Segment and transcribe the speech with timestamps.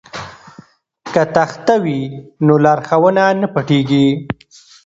[1.13, 2.01] که تخته وي
[2.45, 4.07] نو لارښوونه نه پټیږي.